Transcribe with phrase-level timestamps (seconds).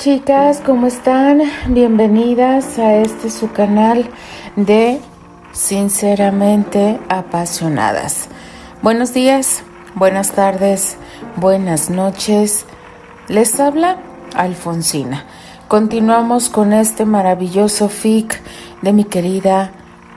[0.00, 1.42] Chicas, ¿cómo están?
[1.68, 4.08] Bienvenidas a este su canal
[4.56, 4.98] de
[5.52, 8.28] Sinceramente Apasionadas.
[8.80, 9.62] Buenos días,
[9.94, 10.96] buenas tardes,
[11.36, 12.64] buenas noches.
[13.28, 13.98] Les habla
[14.34, 15.26] Alfonsina.
[15.68, 18.40] Continuamos con este maravilloso fic
[18.80, 19.70] de mi querida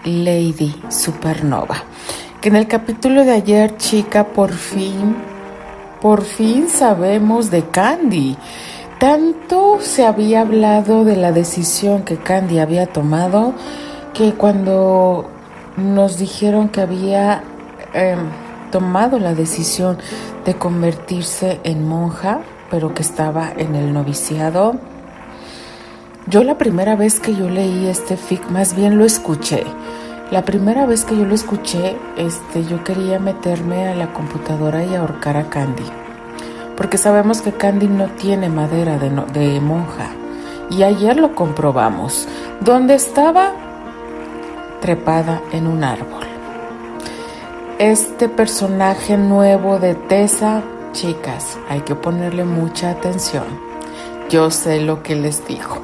[0.06, 1.84] Lady Supernova.
[2.40, 5.18] Que en el capítulo de ayer, chica, por fin,
[6.00, 8.38] por fin sabemos de Candy.
[9.04, 13.54] Tanto se había hablado de la decisión que Candy había tomado
[14.14, 15.30] que cuando
[15.76, 17.44] nos dijeron que había
[17.94, 18.20] em,
[18.72, 19.98] tomado la decisión
[20.46, 24.76] de convertirse en monja, pero que estaba en el noviciado,
[26.28, 29.66] yo la primera vez que yo leí este fic, más bien lo escuché.
[30.32, 34.96] La primera vez que yo lo escuché, este, yo quería meterme a la computadora y
[34.96, 36.03] ahorcar a Candy.
[36.84, 40.10] Porque sabemos que Candy no tiene madera de, monja.
[40.70, 42.28] Y ayer lo comprobamos.
[42.60, 43.54] Donde estaba
[44.82, 46.26] trepada en un árbol.
[47.80, 53.46] Este personaje nuevo de Tessa, chicas, hay que ponerle mucha atención.
[54.30, 55.82] Yo sé lo que les digo.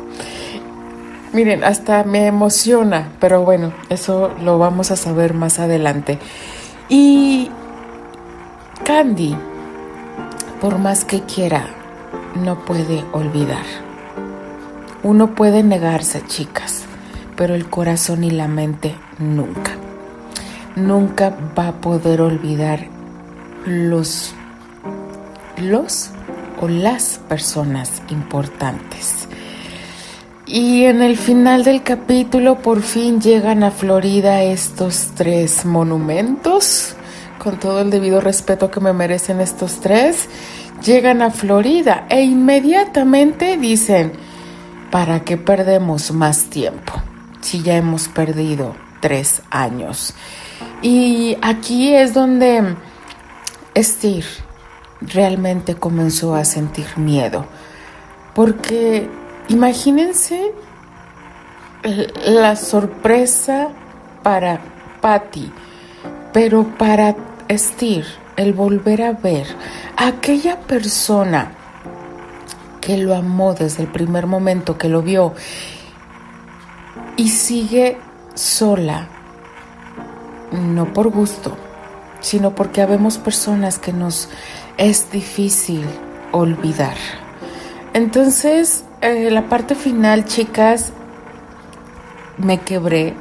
[1.31, 6.19] Miren, hasta me emociona, pero bueno, eso lo vamos a saber más adelante.
[6.89, 7.49] Y
[8.83, 9.37] Candy,
[10.61, 11.67] por más que quiera,
[12.35, 13.65] no puede olvidar.
[15.03, 16.83] Uno puede negarse, chicas,
[17.35, 19.71] pero el corazón y la mente nunca.
[20.75, 22.87] Nunca va a poder olvidar
[23.65, 24.33] los
[25.57, 26.11] los
[26.61, 29.27] o las personas importantes
[30.49, 36.95] y en el final del capítulo por fin llegan a Florida estos tres monumentos,
[37.39, 40.29] con todo el debido respeto que me merecen estos tres,
[40.83, 44.11] llegan a Florida e inmediatamente dicen,
[44.91, 46.93] ¿para qué perdemos más tiempo
[47.41, 50.13] si ya hemos perdido tres años?
[50.83, 52.75] Y aquí es donde
[53.75, 54.27] Steve
[55.01, 57.45] realmente comenzó a sentir miedo,
[58.35, 59.09] porque
[59.49, 60.51] Imagínense
[62.23, 63.69] la sorpresa
[64.21, 64.59] para
[65.01, 65.51] Patty,
[66.31, 67.15] pero para
[67.51, 68.05] Steve,
[68.37, 69.47] el volver a ver
[69.97, 71.51] a aquella persona
[72.79, 75.33] que lo amó desde el primer momento que lo vio
[77.17, 77.97] y sigue
[78.35, 79.07] sola,
[80.51, 81.57] no por gusto,
[82.21, 84.29] sino porque habemos personas que nos
[84.77, 85.83] es difícil
[86.31, 86.95] olvidar.
[87.93, 90.93] Entonces, eh, la parte final, chicas,
[92.37, 93.15] me quebré.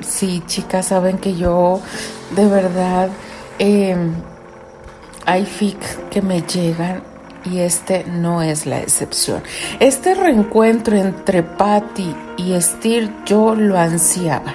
[0.00, 1.80] Sí, chicas, saben que yo
[2.36, 3.08] de verdad
[3.58, 4.12] em,
[5.26, 5.78] hay fic
[6.10, 7.02] que me llegan
[7.44, 9.42] y este no es la excepción.
[9.80, 14.54] Este reencuentro entre Patty y Steve yo lo ansiaba.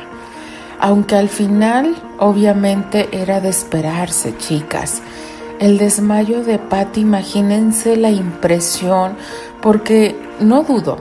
[0.80, 5.02] Aunque al final obviamente era de esperarse, chicas.
[5.60, 9.16] El desmayo de Patty, imagínense la impresión,
[9.62, 10.98] porque no dudo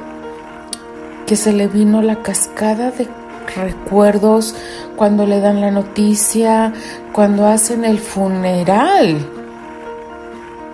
[1.27, 3.09] que se le vino la cascada de
[3.57, 4.55] recuerdos
[4.97, 6.73] cuando le dan la noticia,
[7.13, 9.19] cuando hacen el funeral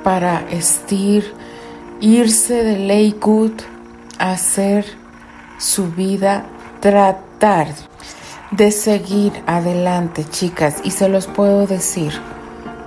[0.04, 1.34] para estir,
[2.00, 3.60] irse de Lakewood
[4.18, 4.84] a hacer
[5.58, 6.46] su vida,
[6.80, 7.68] tratar
[8.52, 12.12] de seguir adelante, chicas, y se los puedo decir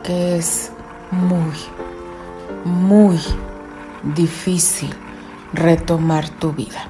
[0.03, 0.71] que es
[1.11, 1.57] muy,
[2.63, 3.19] muy
[4.15, 4.89] difícil
[5.53, 6.87] retomar tu vida.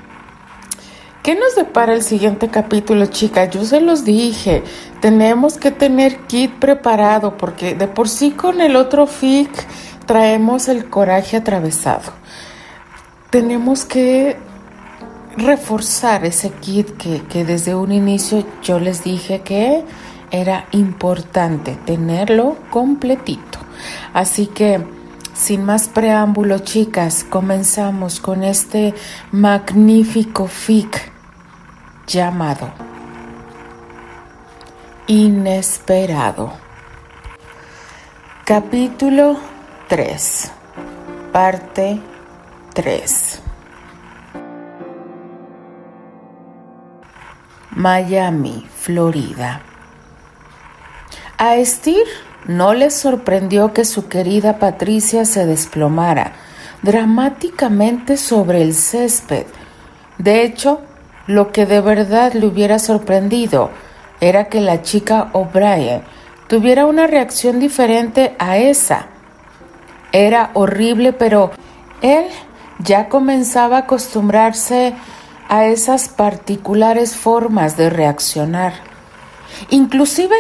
[1.23, 3.51] ¿Qué nos depara el siguiente capítulo, chicas?
[3.51, 4.63] Yo se los dije,
[5.01, 9.51] tenemos que tener kit preparado porque de por sí con el otro FIC
[10.07, 12.12] traemos el coraje atravesado.
[13.29, 14.35] Tenemos que
[15.38, 19.83] reforzar ese kit que, que desde un inicio yo les dije que
[20.31, 23.59] era importante tenerlo completito.
[24.12, 24.83] Así que
[25.35, 28.95] sin más preámbulo, chicas, comenzamos con este
[29.31, 31.11] magnífico fic
[32.07, 32.71] llamado
[35.07, 36.53] Inesperado.
[38.45, 39.38] Capítulo
[39.88, 40.51] 3.
[41.31, 42.00] Parte
[42.74, 43.42] 3.
[47.71, 49.62] Miami, Florida.
[51.38, 52.06] A Estir
[52.45, 56.33] no les sorprendió que su querida Patricia se desplomara
[56.81, 59.45] dramáticamente sobre el césped.
[60.18, 60.81] De hecho,
[61.31, 63.69] lo que de verdad le hubiera sorprendido
[64.19, 66.04] era que la chica O'Brien
[66.48, 69.07] tuviera una reacción diferente a esa.
[70.12, 71.51] Era horrible, pero
[72.01, 72.25] él
[72.80, 74.94] ya comenzaba a acostumbrarse
[75.48, 78.74] a esas particulares formas de reaccionar.
[79.69, 80.36] Inclusive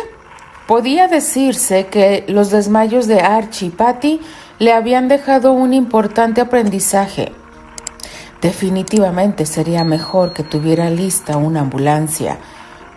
[0.67, 4.21] podía decirse que los desmayos de Archie y Patty
[4.59, 7.31] le habían dejado un importante aprendizaje.
[8.41, 12.39] Definitivamente sería mejor que tuviera lista una ambulancia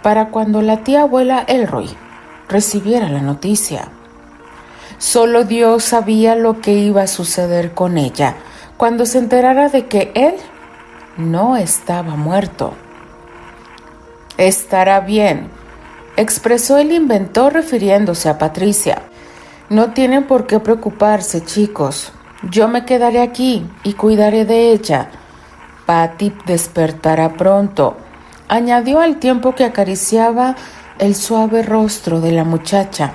[0.02, 1.91] para cuando la tía abuela Elroy
[2.49, 3.88] recibiera la noticia.
[4.99, 8.37] Solo Dios sabía lo que iba a suceder con ella
[8.79, 10.35] cuando se enterara de que él
[11.19, 12.73] no estaba muerto.
[14.38, 15.50] Estará bien,
[16.17, 19.02] expresó el inventor refiriéndose a Patricia.
[19.69, 22.12] No tienen por qué preocuparse, chicos.
[22.50, 25.11] Yo me quedaré aquí y cuidaré de ella.
[25.86, 27.96] Patty despertará pronto,
[28.48, 30.56] añadió al tiempo que acariciaba
[30.98, 33.14] el suave rostro de la muchacha.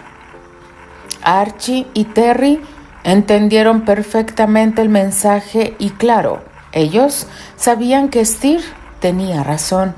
[1.24, 2.62] Archie y Terry
[3.04, 8.62] entendieron perfectamente el mensaje y claro, ellos sabían que Steer
[9.00, 9.95] tenía razón.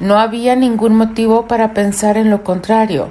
[0.00, 3.10] No había ningún motivo para pensar en lo contrario.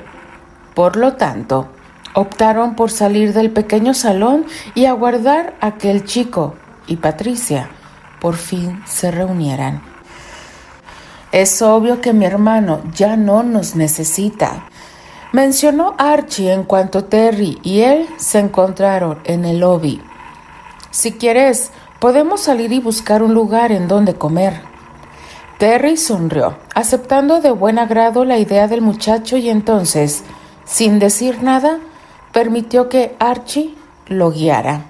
[0.73, 1.69] Por lo tanto,
[2.13, 4.45] optaron por salir del pequeño salón
[4.75, 6.55] y aguardar a que el chico
[6.87, 7.69] y Patricia
[8.21, 9.81] por fin se reunieran.
[11.31, 14.65] Es obvio que mi hermano ya no nos necesita,
[15.31, 20.01] mencionó Archie en cuanto Terry y él se encontraron en el lobby.
[20.91, 24.61] Si quieres, podemos salir y buscar un lugar en donde comer.
[25.57, 30.23] Terry sonrió, aceptando de buen agrado la idea del muchacho y entonces,
[30.65, 31.79] sin decir nada,
[32.33, 33.75] permitió que Archie
[34.07, 34.85] lo guiara.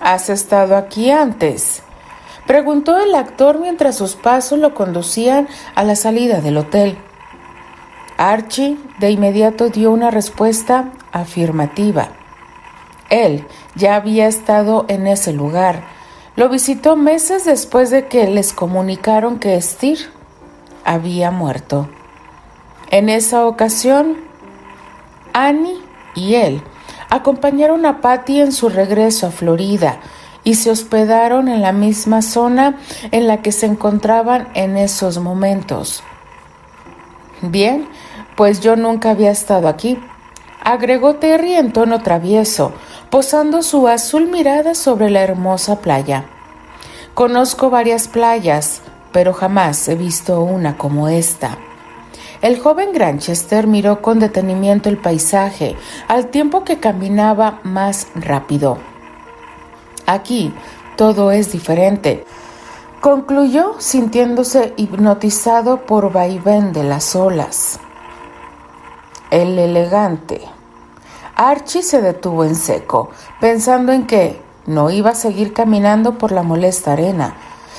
[0.00, 1.82] ¿Has estado aquí antes?
[2.50, 6.98] Preguntó el actor mientras sus pasos lo conducían a la salida del hotel.
[8.16, 12.08] Archie de inmediato dio una respuesta afirmativa.
[13.08, 15.84] Él ya había estado en ese lugar.
[16.34, 19.98] Lo visitó meses después de que les comunicaron que Steer
[20.84, 21.88] había muerto.
[22.90, 24.16] En esa ocasión,
[25.32, 25.80] Annie
[26.16, 26.62] y él
[27.10, 30.00] acompañaron a Patty en su regreso a Florida
[30.44, 32.78] y se hospedaron en la misma zona
[33.10, 36.02] en la que se encontraban en esos momentos.
[37.42, 37.88] Bien,
[38.36, 39.98] pues yo nunca había estado aquí,
[40.62, 42.72] agregó Terry en tono travieso,
[43.10, 46.24] posando su azul mirada sobre la hermosa playa.
[47.14, 48.82] Conozco varias playas,
[49.12, 51.58] pero jamás he visto una como esta.
[52.40, 55.76] El joven Granchester miró con detenimiento el paisaje,
[56.08, 58.78] al tiempo que caminaba más rápido.
[60.10, 60.52] Aquí
[60.96, 62.26] todo es diferente,
[63.00, 67.78] concluyó sintiéndose hipnotizado por vaivén de las olas.
[69.30, 70.40] El elegante.
[71.36, 73.10] Archie se detuvo en seco,
[73.40, 77.36] pensando en que no iba a seguir caminando por la molesta arena,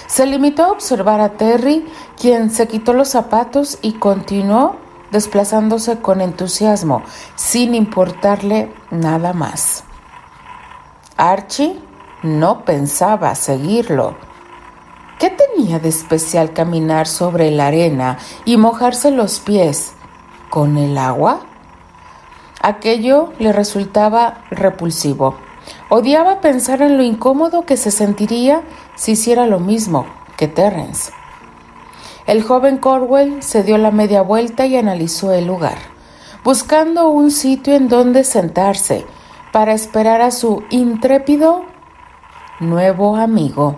[0.08, 1.86] se limitó a observar a Terry,
[2.18, 4.78] quien se quitó los zapatos y continuó
[5.12, 7.04] desplazándose con entusiasmo,
[7.36, 9.84] sin importarle nada más.
[11.18, 11.91] Archie
[12.24, 14.16] no pensaba seguirlo.
[15.20, 19.94] ¿Qué tenía de especial caminar sobre la arena y mojarse los pies
[20.50, 21.42] con el agua?
[22.62, 25.36] Aquello le resultaba repulsivo.
[25.90, 28.62] Odiaba pensar en lo incómodo que se sentiría
[28.96, 30.06] si hiciera lo mismo
[30.38, 31.12] que Terrence.
[32.28, 35.78] El joven Corwell se dio la media vuelta y analizó el lugar,
[36.44, 39.06] buscando un sitio en donde sentarse
[39.52, 41.66] para esperar a su intrépido
[42.62, 43.78] nuevo amigo.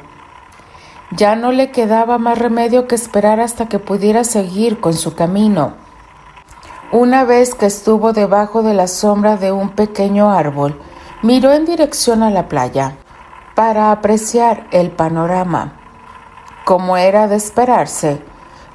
[1.10, 5.74] Ya no le quedaba más remedio que esperar hasta que pudiera seguir con su camino.
[6.92, 10.80] Una vez que estuvo debajo de la sombra de un pequeño árbol,
[11.24, 12.98] Miró en dirección a la playa
[13.56, 15.72] para apreciar el panorama.
[16.66, 18.22] Como era de esperarse,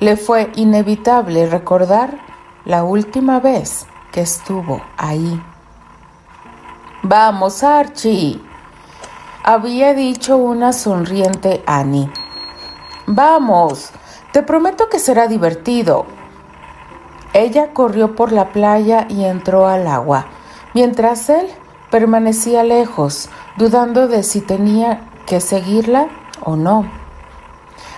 [0.01, 2.19] le fue inevitable recordar
[2.65, 5.39] la última vez que estuvo ahí.
[7.03, 8.41] Vamos, Archie,
[9.49, 12.11] había dicho una sonriente Annie.
[13.07, 13.93] Vamos,
[14.31, 16.05] te prometo que será divertido.
[17.33, 20.27] Ella corrió por la playa y entró al agua,
[20.75, 21.47] mientras él
[21.91, 26.09] Permanecía lejos, dudando de si tenía que seguirla
[26.45, 26.85] o no.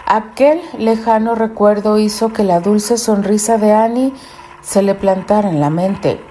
[0.06, 4.14] Aquel lejano recuerdo hizo que la dulce sonrisa de Annie
[4.60, 6.24] se le plantara en la mente.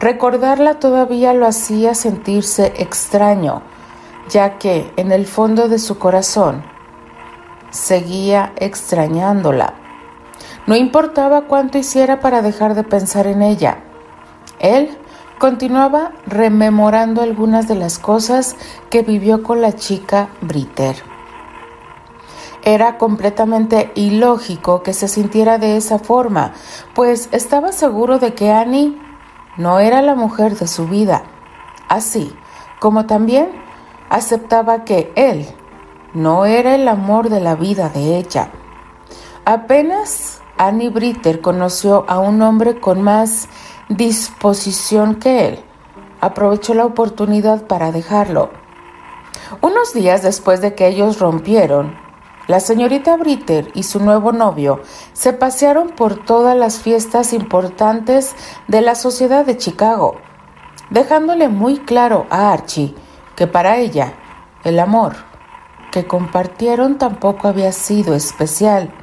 [0.00, 3.62] Recordarla todavía lo hacía sentirse extraño,
[4.32, 6.64] ya que en el fondo de su corazón
[7.70, 9.74] seguía extrañándola.
[10.66, 13.78] No importaba cuánto hiciera para dejar de pensar en ella.
[14.58, 14.96] Él
[15.38, 18.56] continuaba rememorando algunas de las cosas
[18.90, 20.96] que vivió con la chica Britter.
[22.64, 26.52] Era completamente ilógico que se sintiera de esa forma,
[26.94, 28.96] pues estaba seguro de que Annie
[29.56, 31.24] no era la mujer de su vida,
[31.88, 32.32] así
[32.78, 33.50] como también
[34.12, 35.46] aceptaba que él
[36.12, 38.50] no era el amor de la vida de ella.
[39.46, 43.48] Apenas Annie Britter conoció a un hombre con más
[43.88, 45.64] disposición que él.
[46.20, 48.50] Aprovechó la oportunidad para dejarlo.
[49.62, 51.96] Unos días después de que ellos rompieron,
[52.48, 54.82] la señorita Britter y su nuevo novio
[55.14, 58.34] se pasearon por todas las fiestas importantes
[58.68, 60.16] de la sociedad de Chicago,
[60.90, 62.94] dejándole muy claro a Archie
[63.42, 64.12] que para ella
[64.62, 65.16] el amor
[65.90, 68.94] que compartieron tampoco había sido especial.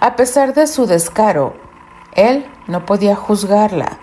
[0.00, 1.54] A pesar de su descaro,
[2.10, 4.00] él no podía juzgarla.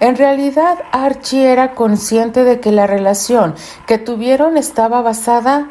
[0.00, 5.68] En realidad, Archie era consciente de que la relación que tuvieron estaba basada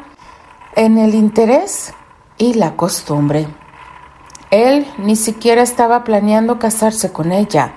[0.76, 1.94] en el interés
[2.36, 3.48] y la costumbre.
[4.52, 7.72] Él ni siquiera estaba planeando casarse con ella.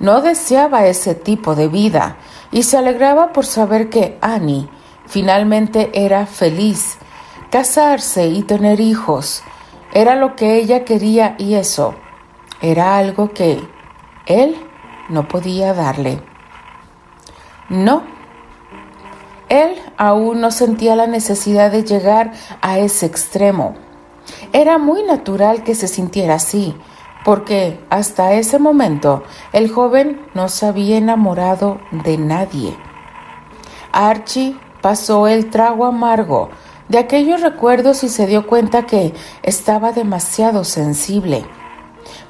[0.00, 2.16] No deseaba ese tipo de vida
[2.50, 4.68] y se alegraba por saber que Annie
[5.10, 6.96] finalmente era feliz.
[7.50, 9.42] Casarse y tener hijos
[9.92, 11.96] era lo que ella quería y eso
[12.62, 13.60] era algo que
[14.26, 14.56] él
[15.08, 16.22] no podía darle.
[17.68, 18.02] No,
[19.48, 23.74] él aún no sentía la necesidad de llegar a ese extremo.
[24.52, 26.76] Era muy natural que se sintiera así,
[27.24, 32.76] porque hasta ese momento el joven no se había enamorado de nadie.
[33.92, 36.50] Archie pasó el trago amargo
[36.88, 41.44] de aquellos recuerdos y se dio cuenta que estaba demasiado sensible.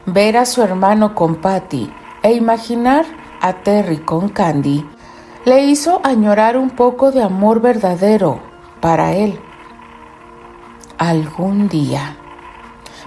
[0.06, 1.90] Ver a su hermano con Patty
[2.22, 3.06] e imaginar
[3.40, 4.86] a Terry con Candy
[5.46, 8.40] le hizo añorar un poco de amor verdadero
[8.80, 9.40] para él.
[10.98, 12.18] Algún día.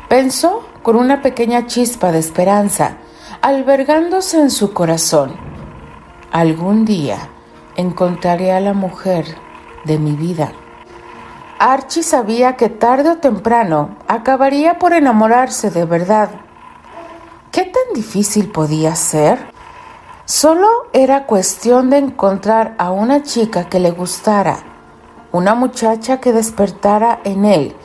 [0.09, 2.97] Pensó con una pequeña chispa de esperanza,
[3.41, 5.35] albergándose en su corazón.
[6.31, 7.29] Algún día
[7.75, 9.25] encontraré a la mujer
[9.85, 10.51] de mi vida.
[11.59, 16.29] Archie sabía que tarde o temprano acabaría por enamorarse de verdad.
[17.51, 19.39] ¿Qué tan difícil podía ser?
[20.25, 24.57] Solo era cuestión de encontrar a una chica que le gustara,
[25.31, 27.75] una muchacha que despertara en él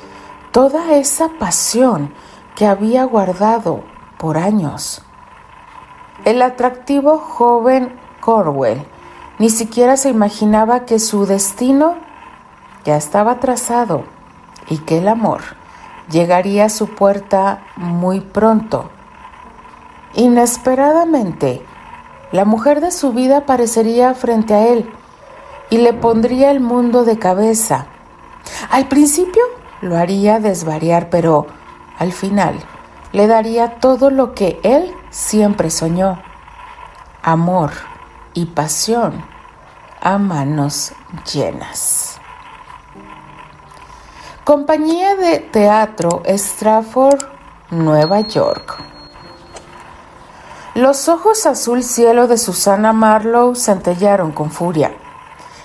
[0.52, 2.12] toda esa pasión
[2.56, 3.84] que había guardado
[4.18, 5.02] por años.
[6.24, 8.84] El atractivo joven Corwell
[9.38, 11.96] ni siquiera se imaginaba que su destino
[12.84, 14.04] ya estaba trazado
[14.68, 15.40] y que el amor
[16.10, 18.90] llegaría a su puerta muy pronto
[20.14, 21.62] Inesperadamente,
[22.32, 24.90] la mujer de su vida aparecería frente a él
[25.70, 27.86] y le pondría el mundo de cabeza.
[28.70, 29.42] Al principio
[29.80, 31.46] lo haría desvariar, pero
[31.98, 32.58] al final
[33.12, 36.20] le daría todo lo que él siempre soñó.
[37.22, 37.70] Amor
[38.34, 39.24] y pasión
[40.00, 40.92] a manos
[41.32, 42.18] llenas.
[44.44, 47.22] Compañía de Teatro Stratford,
[47.70, 48.82] Nueva York.
[50.74, 54.92] Los ojos azul cielo de Susana Marlowe centellaron con furia.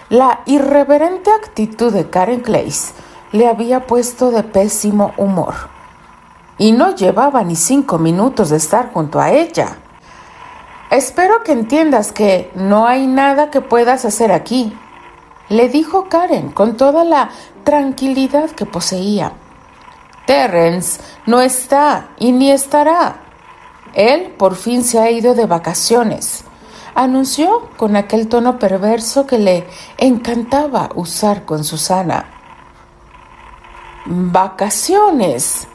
[0.09, 2.93] La irreverente actitud de Karen Clays
[3.31, 5.53] le había puesto de pésimo humor.
[6.57, 9.77] Y no llevaba ni cinco minutos de estar junto a ella.
[10.93, 14.77] Espero que entiendas que no hay nada que puedas hacer aquí,
[15.49, 17.31] le dijo Karen con toda la
[17.63, 19.31] tranquilidad que poseía.
[20.27, 23.21] Terrence no está y ni estará.
[23.95, 26.43] Él por fin se ha ido de vacaciones,
[26.93, 29.65] anunció con aquel tono perverso que le
[29.97, 32.29] encantaba usar con Susana.
[34.05, 35.67] Vacaciones.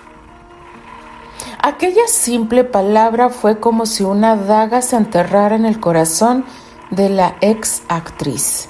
[1.61, 6.45] Aquella simple palabra fue como si una daga se enterrara en el corazón
[6.91, 8.69] de la ex actriz.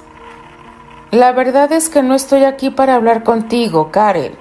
[1.11, 4.35] La verdad es que no estoy aquí para hablar contigo, Karen,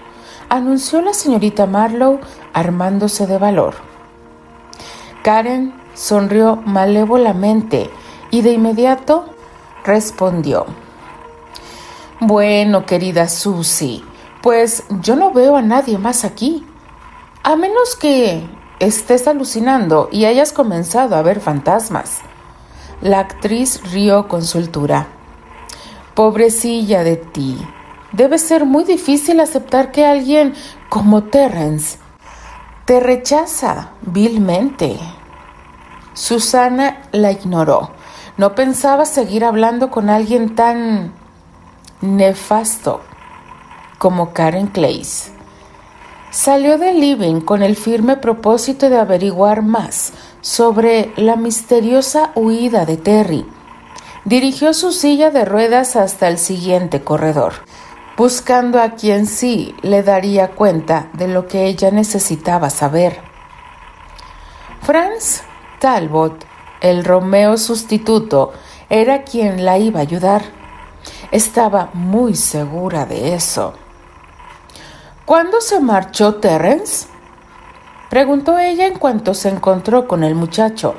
[0.49, 2.19] anunció la señorita Marlowe
[2.53, 3.75] armándose de valor.
[5.23, 7.89] Karen sonrió malévolamente
[8.31, 9.25] y de inmediato
[9.85, 10.65] respondió.
[12.19, 14.03] Bueno, querida Susie,
[14.41, 16.66] pues yo no veo a nadie más aquí.
[17.47, 18.45] A menos que
[18.79, 22.19] estés alucinando y hayas comenzado a ver fantasmas.
[22.99, 25.07] La actriz rió con soltura.
[26.13, 27.57] Pobrecilla de ti.
[28.11, 30.55] Debe ser muy difícil aceptar que alguien
[30.89, 31.99] como Terrence
[32.83, 34.99] te rechaza vilmente.
[36.15, 37.91] Susana la ignoró.
[38.35, 41.13] No pensaba seguir hablando con alguien tan
[42.01, 42.99] nefasto
[43.99, 45.31] como Karen Clays.
[46.37, 52.95] Salió del living con el firme propósito de averiguar más sobre la misteriosa huida de
[52.95, 53.43] Terry.
[54.23, 57.53] Dirigió su silla de ruedas hasta el siguiente corredor,
[58.17, 63.19] buscando a quien sí le daría cuenta de lo que ella necesitaba saber.
[64.83, 65.41] Franz
[65.79, 66.45] Talbot,
[66.81, 68.53] el Romeo sustituto,
[68.91, 70.43] era quien la iba a ayudar.
[71.31, 73.73] Estaba muy segura de eso.
[75.27, 77.05] ¿Cuándo se marchó Terence?
[78.09, 80.95] Preguntó ella en cuanto se encontró con el muchacho.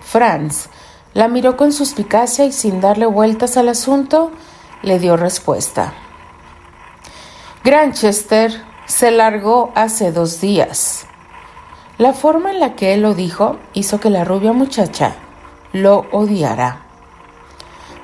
[0.00, 0.68] Franz
[1.14, 4.32] la miró con suspicacia y sin darle vueltas al asunto,
[4.82, 5.92] le dio respuesta.
[7.62, 11.06] Granchester se largó hace dos días.
[11.98, 15.14] La forma en la que él lo dijo hizo que la rubia muchacha
[15.72, 16.80] lo odiara.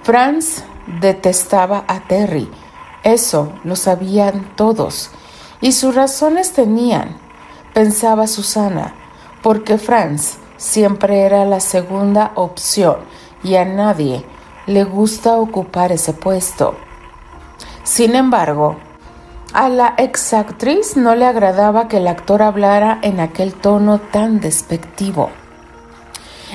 [0.04, 0.62] Franz
[1.00, 2.48] detestaba a Terry
[3.12, 5.10] eso lo sabían todos.
[5.60, 7.16] Y sus razones tenían,
[7.74, 8.94] pensaba Susana,
[9.42, 12.96] porque Franz siempre era la segunda opción
[13.42, 14.24] y a nadie
[14.66, 16.76] le gusta ocupar ese puesto.
[17.82, 18.76] Sin embargo,
[19.52, 25.30] a la exactriz no le agradaba que el actor hablara en aquel tono tan despectivo.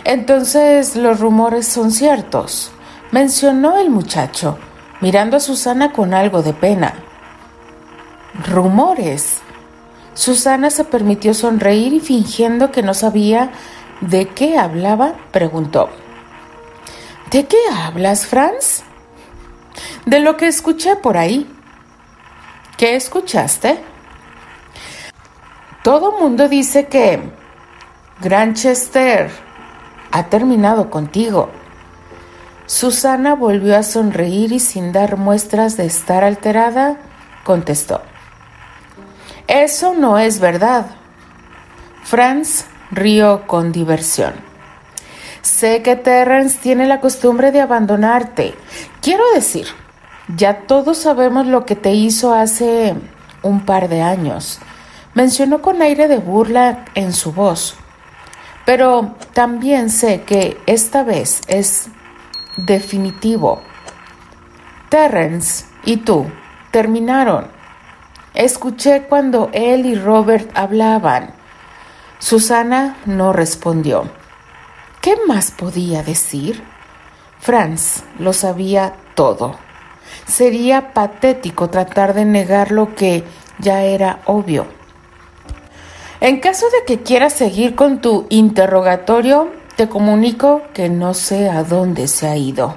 [0.04, 2.72] Entonces los rumores son ciertos,
[3.12, 4.58] mencionó el muchacho
[5.04, 6.94] mirando a Susana con algo de pena.
[8.48, 9.42] Rumores.
[10.14, 13.52] Susana se permitió sonreír y fingiendo que no sabía
[14.00, 15.90] de qué hablaba, preguntó.
[17.32, 18.84] ¿De qué hablas, Franz?
[20.06, 21.54] De lo que escuché por ahí.
[22.78, 23.84] ¿Qué escuchaste?
[25.84, 27.22] Todo mundo dice que
[28.22, 29.30] Granchester
[30.12, 31.50] ha terminado contigo.
[32.66, 36.98] Susana volvió a sonreír y sin dar muestras de estar alterada,
[37.44, 38.02] contestó.
[39.48, 40.86] Eso no es verdad.
[42.04, 44.34] Franz rió con diversión.
[45.42, 48.56] Sé que Terrence tiene la costumbre de abandonarte.
[49.02, 49.68] Quiero decir,
[50.38, 52.96] ya todos sabemos lo que te hizo hace
[53.42, 54.60] un par de años.
[55.14, 57.76] Mencionó con aire de burla en su voz.
[58.66, 61.90] Pero también sé que esta vez es
[62.58, 63.62] definitivo.
[64.90, 66.28] Terrence y tú
[66.72, 67.48] terminaron.
[68.34, 71.34] Escuché cuando él y Robert hablaban.
[72.20, 74.10] Susana no respondió.
[75.02, 76.64] ¿Qué más podía decir?
[77.40, 79.58] Franz lo sabía todo.
[80.26, 83.24] Sería patético tratar de negar lo que
[83.60, 84.66] ya era obvio.
[86.22, 91.64] En caso de que quieras seguir con tu interrogatorio, te comunico que no sé a
[91.64, 92.76] dónde se ha ido.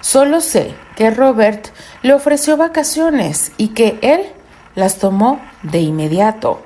[0.00, 1.68] Solo sé que Robert
[2.02, 4.26] le ofreció vacaciones y que él
[4.74, 6.62] las tomó de inmediato.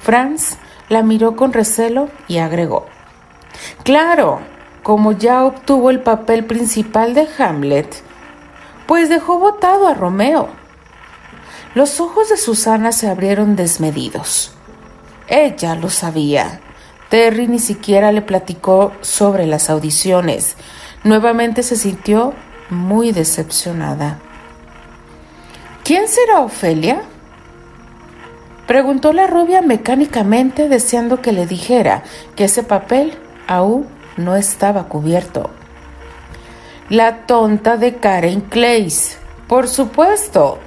[0.00, 0.56] Franz
[0.88, 2.86] la miró con recelo y agregó,
[3.82, 4.40] Claro,
[4.82, 8.02] como ya obtuvo el papel principal de Hamlet,
[8.86, 10.48] pues dejó votado a Romeo.
[11.74, 14.52] Los ojos de Susana se abrieron desmedidos.
[15.28, 16.60] Ella lo sabía.
[17.08, 20.56] Terry ni siquiera le platicó sobre las audiciones.
[21.04, 22.34] Nuevamente se sintió
[22.68, 24.18] muy decepcionada.
[25.84, 27.02] ¿Quién será Ofelia?
[28.66, 32.02] Preguntó la rubia mecánicamente deseando que le dijera
[32.34, 33.14] que ese papel
[33.46, 35.50] aún no estaba cubierto.
[36.88, 39.18] La tonta de Karen Clays.
[39.46, 40.58] Por supuesto,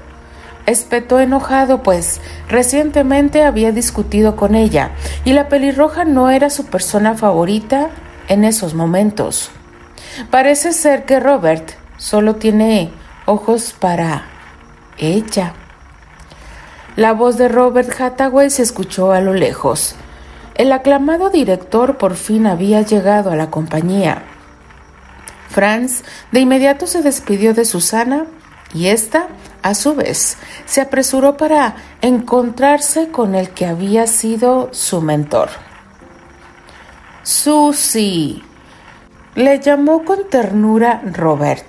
[0.69, 4.91] espetó enojado, pues recientemente había discutido con ella
[5.25, 7.89] y la pelirroja no era su persona favorita
[8.27, 9.51] en esos momentos.
[10.31, 12.91] Parece ser que Robert solo tiene
[13.25, 14.25] ojos para
[14.97, 15.53] ella.
[16.95, 19.95] La voz de Robert Hathaway se escuchó a lo lejos.
[20.55, 24.23] El aclamado director por fin había llegado a la compañía.
[25.49, 28.25] Franz de inmediato se despidió de Susana
[28.73, 29.27] y ésta,
[29.61, 35.49] a su vez, se apresuró para encontrarse con el que había sido su mentor.
[37.23, 38.41] Susie,
[39.35, 41.65] le llamó con ternura Robert.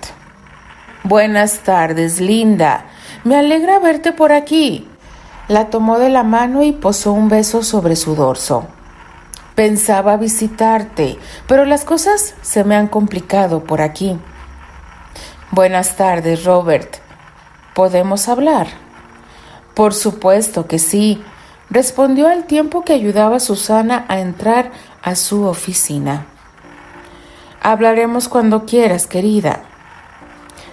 [1.03, 2.85] Buenas tardes, linda.
[3.23, 4.87] Me alegra verte por aquí.
[5.47, 8.67] La tomó de la mano y posó un beso sobre su dorso.
[9.55, 14.17] Pensaba visitarte, pero las cosas se me han complicado por aquí.
[15.51, 16.97] Buenas tardes, Robert.
[17.73, 18.67] ¿Podemos hablar?
[19.73, 21.23] Por supuesto que sí,
[21.69, 26.25] respondió al tiempo que ayudaba a Susana a entrar a su oficina.
[27.61, 29.61] Hablaremos cuando quieras, querida.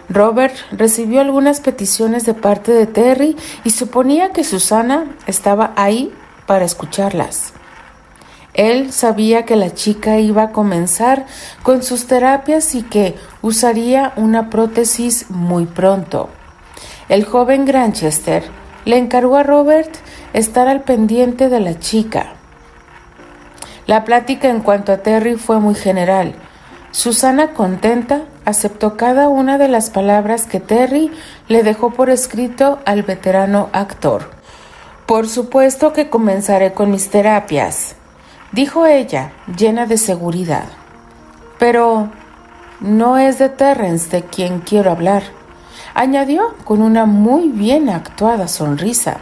[0.08, 6.12] Robert recibió algunas peticiones de parte de Terry y suponía que Susana estaba ahí
[6.46, 7.52] para escucharlas.
[8.54, 11.26] Él sabía que la chica iba a comenzar
[11.62, 16.30] con sus terapias y que usaría una prótesis muy pronto.
[17.08, 18.44] El joven Granchester
[18.84, 19.90] le encargó a Robert
[20.32, 22.34] estar al pendiente de la chica.
[23.86, 26.34] La plática en cuanto a Terry fue muy general.
[26.90, 31.10] Susana, contenta, aceptó cada una de las palabras que Terry
[31.48, 34.30] le dejó por escrito al veterano actor.
[35.06, 37.94] Por supuesto que comenzaré con mis terapias,
[38.52, 40.66] dijo ella, llena de seguridad.
[41.58, 42.10] Pero
[42.80, 45.22] no es de Terrence de quien quiero hablar,
[45.98, 49.16] añadió con una muy bien actuada sonrisa.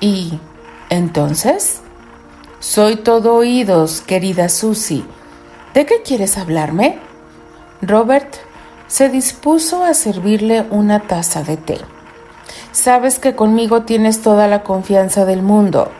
[0.00, 0.38] ¿Y
[0.90, 1.80] entonces?
[2.60, 5.06] Soy todo oídos, querida Susie.
[5.72, 6.98] ¿De qué quieres hablarme?
[7.80, 8.36] Robert
[8.86, 11.78] se dispuso a servirle una taza de té.
[12.72, 15.90] Sabes que conmigo tienes toda la confianza del mundo.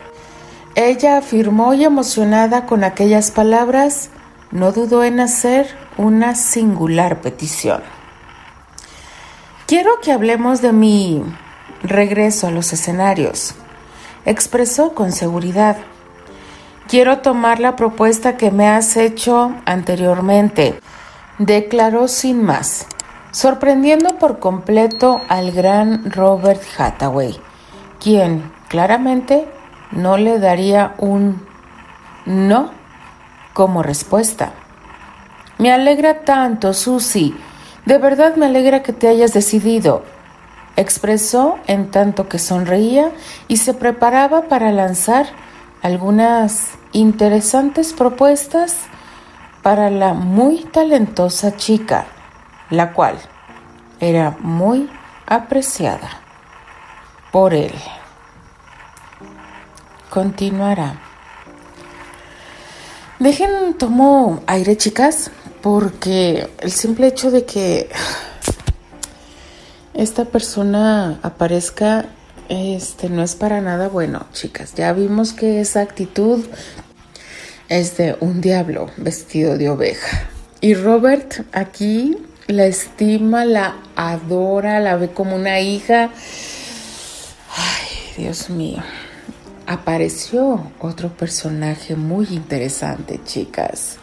[0.75, 4.11] Ella afirmó y emocionada con aquellas palabras,
[4.51, 5.67] no dudó en hacer
[5.97, 7.96] una singular petición.
[9.67, 11.23] Quiero que hablemos de mi
[11.83, 13.53] regreso a los escenarios,
[14.25, 15.77] expresó con seguridad.
[16.87, 20.79] Quiero tomar la propuesta que me has hecho anteriormente
[21.37, 22.87] declaró sin más,
[23.31, 27.39] sorprendiendo por completo al gran Robert Hathaway,
[27.99, 29.47] quien claramente
[29.91, 31.45] no le daría un
[32.25, 32.71] no
[33.53, 34.53] como respuesta.
[35.57, 37.35] Me alegra tanto, Susie.
[37.87, 40.03] De verdad me alegra que te hayas decidido,
[40.75, 43.13] expresó en tanto que sonreía
[43.47, 45.27] y se preparaba para lanzar
[45.81, 48.75] algunas interesantes propuestas
[49.63, 52.07] para la muy talentosa chica,
[52.69, 53.15] la cual
[54.01, 54.89] era muy
[55.25, 56.09] apreciada
[57.31, 57.73] por él.
[60.09, 60.99] Continuará.
[63.19, 65.31] Dejen, tomo aire, chicas,
[65.67, 67.89] porque el simple hecho de que
[69.93, 72.05] esta persona aparezca
[72.47, 74.75] este no es para nada bueno, chicas.
[74.75, 76.45] Ya vimos que esa actitud
[77.67, 80.29] es de un diablo vestido de oveja.
[80.61, 82.15] Y Robert aquí
[82.47, 86.11] la estima, la adora, la ve como una hija.
[87.57, 88.81] Ay, Dios mío.
[89.65, 93.97] Apareció otro personaje muy interesante, chicas.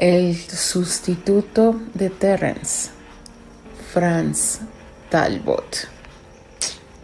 [0.00, 2.88] El sustituto de Terrence,
[3.92, 4.60] Franz
[5.10, 5.88] Talbot.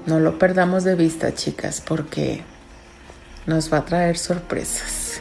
[0.06, 2.40] No lo perdamos de vista, chicas, porque
[3.44, 5.20] nos va a traer sorpresas.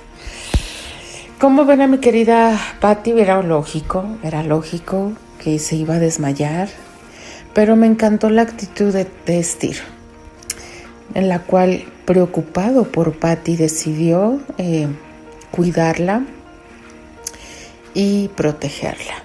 [1.38, 5.12] Como ven a mi querida Patty, era lógico, era lógico
[5.44, 6.70] que se iba a desmayar,
[7.54, 9.46] pero me encantó la actitud de, de
[11.14, 14.88] en la cual, preocupado por Patty, decidió eh,
[15.52, 16.24] cuidarla
[17.95, 19.23] y protegerla.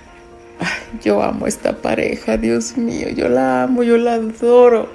[1.04, 4.88] yo amo esta pareja, Dios mío, yo la amo, yo la adoro.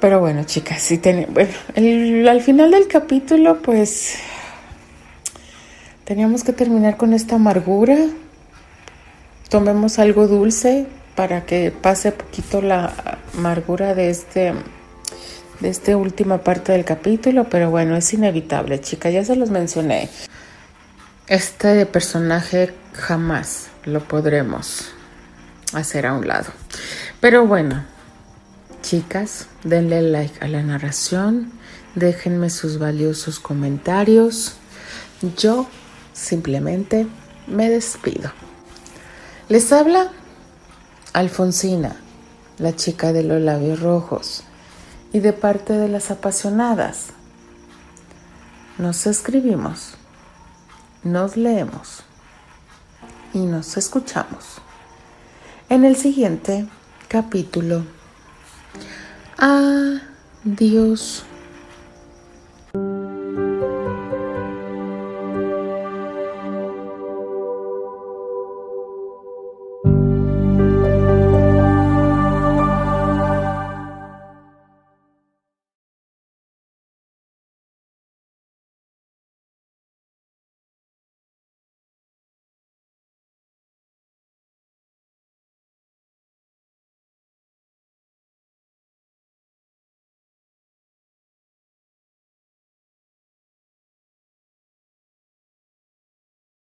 [0.00, 1.52] Pero bueno, chicas, sí bueno,
[2.28, 4.18] al final del capítulo, pues
[6.04, 7.96] Teníamos que terminar con esta amargura.
[9.48, 12.92] Tomemos algo dulce para que pase poquito la
[13.36, 14.52] amargura de este
[15.60, 20.10] de esta última parte del capítulo, pero bueno, es inevitable, chicas, ya se los mencioné.
[21.26, 24.90] Este personaje jamás lo podremos
[25.72, 26.52] hacer a un lado.
[27.18, 27.82] Pero bueno,
[28.82, 31.50] chicas, denle like a la narración,
[31.94, 34.56] déjenme sus valiosos comentarios.
[35.38, 35.66] Yo
[36.12, 37.06] simplemente
[37.46, 38.30] me despido.
[39.48, 40.10] Les habla
[41.14, 41.96] Alfonsina,
[42.58, 44.44] la chica de los labios rojos,
[45.14, 47.06] y de parte de las apasionadas.
[48.76, 49.96] Nos escribimos,
[51.04, 52.02] nos leemos
[53.34, 54.58] y nos escuchamos
[55.68, 56.66] en el siguiente
[57.08, 57.84] capítulo.
[59.36, 61.24] Adiós.